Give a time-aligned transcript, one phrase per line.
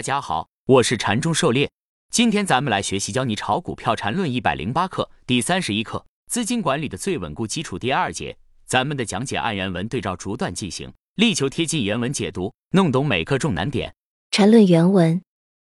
[0.00, 1.70] 大家好，我是禅中狩猎。
[2.10, 8.34] 今天咱们来学习教你炒股票禅论一百零八课第三十一课资金管理的最稳固基础第二节。
[8.64, 13.94] 咱们的讲解按原文对照逐段进行，力求贴近原文解读，弄懂每个重难点。
[14.30, 15.20] 禅论原文：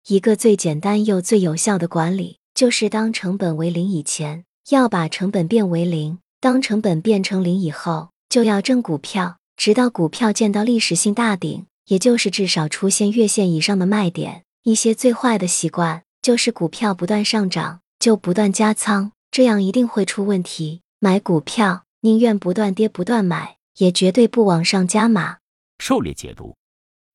[0.06, 11.66] 一个最简单又最有效的管理，就是当成本为零以前，要把成本变为零；当成本变成零以后，就要挣股票，直到股票见到历史性大顶。
[11.88, 14.44] 也就是至少出现月线以上的卖点。
[14.64, 20.82] 一些最坏的习惯就是股票不断上涨就不断加仓，这样一定会出问题。
[21.00, 25.38] 买股票宁愿不断跌不断买，也绝对不往上加码。
[25.80, 26.56] 狩猎解读：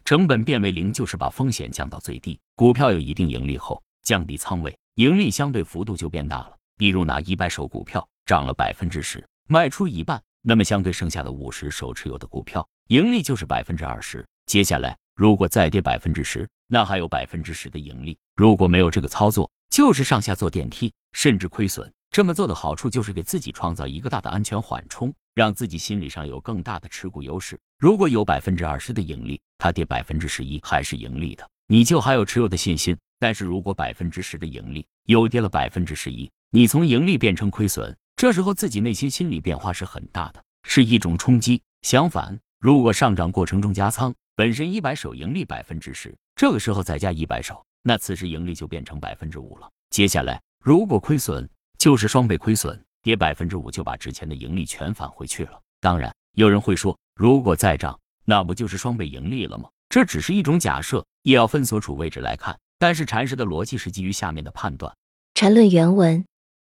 [0.05, 2.39] 成本变为零，就是把风险降到最低。
[2.57, 6.57] 股票有一定盈利后，降低仓位，盈利相对幅度就变大了。
[6.77, 14.27] 比如拿一百手股票涨了百分之十，卖出一半，那么相对剩下的五十手持有的股票，盈利就是百分之二十。
[14.47, 18.17] 接下来，如果再跌百分之十，那还有百分之十的盈利。
[18.37, 21.93] 如果没有这个操作，就是上下坐电梯，甚至亏损。
[22.13, 27.59] 这么做的好处就是给自己创造一个大的安全缓冲，让自己心理上有更大的持股优势。
[27.81, 32.97] 如果有百分之二十的盈利，它跌百分之十一还是盈利的，你就还有持有的信心。
[33.19, 41.61] 但是如果百分之十的盈利又跌了百分之十一，你从盈利变成亏损，这时候自己内心心理变化是很大的，是一种冲击。
[41.83, 49.71] 相反，如果上涨过程中加仓，本身一百手盈利百分之十，这个时候再加一百手，那此时盈利就变成百分之五了。
[49.89, 55.59] 接下来如果亏损，就是双倍亏损，跌百分之五就把之前的盈利全返回去了。
[55.81, 59.71] 当然，有人会说，如果再涨，那不就是双倍盈利了吗？
[59.89, 62.59] 这只是一种假设，也要分所处位置来看。
[62.79, 64.95] 但是禅师的逻辑是基于下面的判断。
[65.33, 66.27] 禅论原文：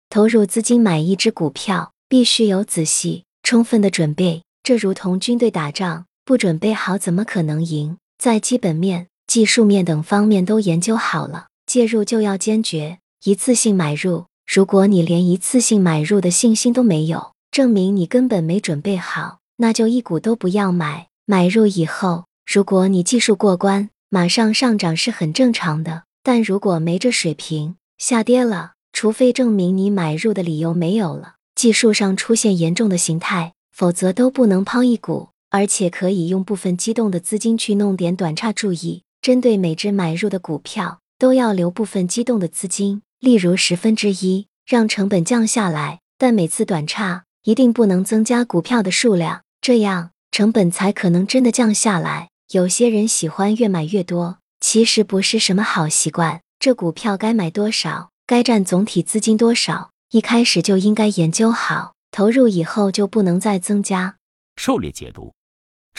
[0.09, 6.07] 投入资金买一只股票，必须有仔细、充分的准备，这如同军队打仗。
[6.31, 7.97] 不准备好，怎么可能赢？
[8.17, 14.27] 在基本面、技术面等方面都研究好了，介入就要坚决一次性买入。
[14.47, 21.09] 如果你连一次性买入的信心都没有，证明你根本没准备好，那就一股都不要买。
[21.27, 26.05] 买入以后，如果你技术过关，马上上涨是很正常的。
[26.23, 35.31] 但如果没这水平，下跌了，除非证明你买入的理由没有了，技术上出现严重的形态，否则都不能抛一股。
[35.51, 46.01] 而且可以用部分机动的资金去弄点短差，注意，针对每只买入的股票都要留部分机动的资金，例如十分之一，让成本降下来。
[46.17, 52.29] 但每次短差一定不能增加股票的数量，这样成本才可能真的降下来。
[52.53, 56.43] 有些人喜欢越买越多，其实不是什么好习惯。
[56.59, 64.17] 这股票该买多少，该占总体资金多少，一开始就应该研究好，投入以后就不能再增加。
[64.57, 65.33] 狩猎解读。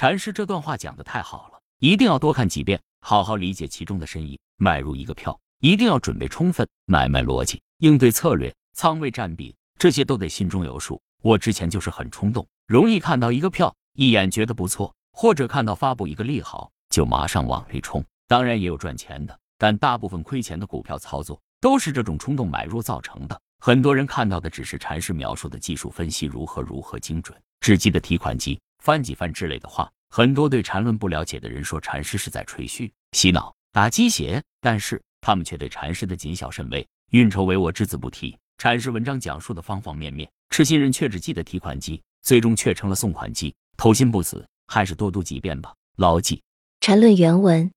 [0.01, 4.39] 禅师这段话讲的太好了，一定要多看几遍，好好理解其中的深意。
[4.57, 10.99] 买入一个票，一定要准备充分，买卖逻辑、应对策略、仓位占比，这些都得心中有数。
[11.21, 18.03] 我之前就是很冲动，容易看到一个票，一眼觉得不错，或者看到发布一个利好，就马上往里冲。
[18.27, 23.39] 当然也有赚钱的，但大部分亏钱的股票操作都是这种冲动买入造成的。
[23.59, 28.59] 很多人看到的只是禅师描述的技术分析如何如何精准，只记得提款机。
[28.81, 38.35] 翻几番之类的话，很多对禅论不了解的人说禅师是在吹嘘、洗脑、打鸡血，但是他们却对禅师的谨小慎微、运筹帷幄只字不提。
[38.57, 43.53] 禅师文章讲述的方方面面，痴心人却只记得提款机，最终却成了送款机。
[43.77, 46.41] 偷心不死，还是多读几遍吧，牢记。
[46.79, 47.71] 禅论原文：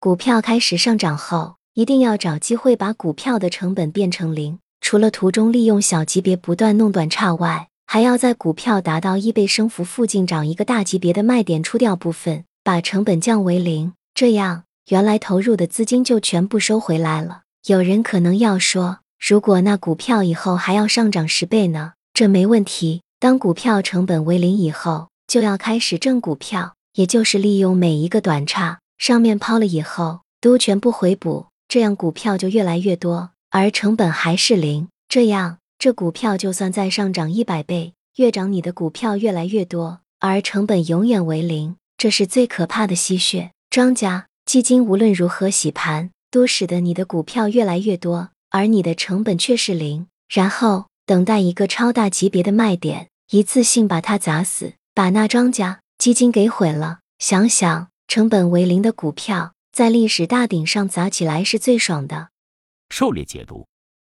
[0.00, 7.69] 股票开始上涨后，一定要找机会把股票的成本变成零，除了途中利用小级别不断弄短差外。
[7.92, 17.40] 还要在股票达到一倍升幅附近找一个大级别的卖点出掉部分，把成本降为零，这样原来投入的资金就全部收回来了。
[17.66, 21.94] 有人可能要说，如果那股票以后还要上涨十倍呢？
[22.14, 23.02] 这没问题。
[23.18, 35.56] 当股票成本为零以后，就要开始挣股票，也就是利用每一个短差，上面抛了以后都全部回补，这样股票就越来越多，而成本还是零，这样。
[35.80, 43.52] 这股票就算再上涨一百倍，越涨你的股票越来越多，而成本永远为零，这是最可怕的吸血。
[43.70, 50.06] 庄家基金无论如何洗盘，都使得你的股票越来越多，而你的成本却是零。
[50.28, 56.98] 然后等待一个超大级别的卖点，一次性把它砸死，把那庄家基金给毁了。
[57.20, 62.28] 想想成本为零的股票，在历史大顶上砸起来是最爽的。
[62.90, 63.66] 狩猎解读：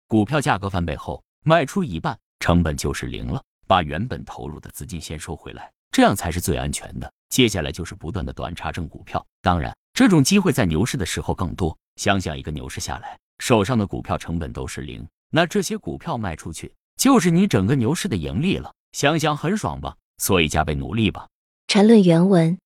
[0.07, 1.24] 股票价格翻倍后。
[1.45, 3.43] 卖出一半，成本就是零了。
[3.67, 7.11] 把原本投入的资金先收回来，这样才是最安全的。
[7.29, 9.25] 接下来就是不断的短差挣股票。
[9.43, 11.77] 当然，这种机会在牛市的时候更多。
[11.97, 18.73] 想想一个牛市下来，手上的股票成本都是零，那这些股票卖出去，就是你整个牛市的盈利了。
[18.93, 19.97] 想想很爽吧？
[20.19, 21.29] 所以加倍努力吧。
[21.67, 22.59] 缠论原文，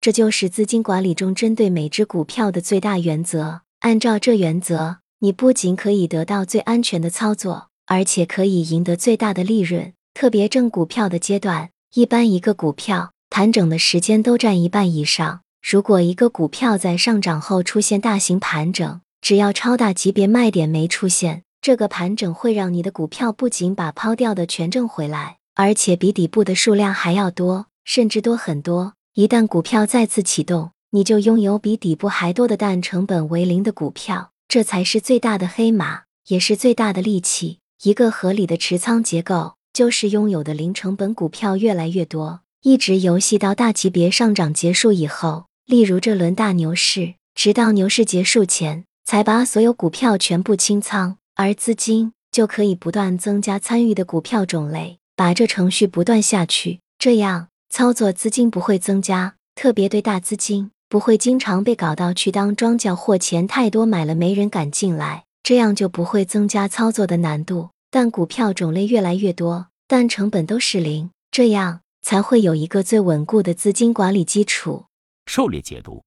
[0.00, 3.62] 这就是资金管理中针对每只股票的最大原则。
[3.80, 9.92] 按照这原则，你不仅可以得到最安全的操作，而且可以赢得最大的利润。
[10.12, 15.40] 特别挣股票的阶段，一般一个股票盘整的时间都占一半以上。
[15.62, 28.94] 如果一个股票在上涨后出现大型盘整，只要超大级别卖点没出现，这个盘整会让你的股票不仅把抛掉的全挣回来，而且比底部的数量还要多，甚至多很多。
[29.14, 37.58] 一旦股票再次启动，你就拥有比底部还多的但成本为零的股票，这才是最大的黑马，也是最大的利器。
[37.82, 45.44] 一个合理的持仓结构，就是拥有的零成本股票越来越多，一直游戏到大级别上涨结束以后。
[45.66, 67.70] 例如这轮大牛市，直到牛市结束前才把所有股票全部清仓，而资金就可以不断增加参与的股票种类，把这程序不断下去，这样操作资金不会增加，特别对大资金不会经常被搞到去当庄脚或钱太多买了没人敢进来，这样就不会增加操作的难度。
[67.88, 74.86] 但股票种类越来越多，但成本都是零，这样才会有一个最稳固的资金管理基础。
[75.26, 76.02] 狩猎解读，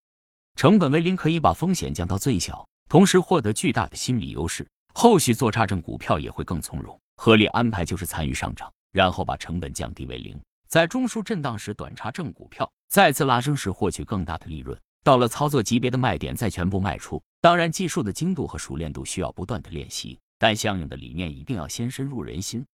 [0.57, 4.67] 成本为零可以把风险降到最小，同时获得巨大的心理优势。
[4.93, 6.99] 后续做差证股票也会更从容。
[7.15, 10.37] 合理安排就是参与上涨，然后把成本降低为零，
[10.67, 14.77] 在中枢震荡时短差证股票，再次拉升时获取更大的利润。
[15.01, 17.21] 到了操作级别的卖点再全部卖出。
[17.41, 22.65] 当然，技术的精度和熟练度需要不断的练习，但相应的理念一定要先深入人心。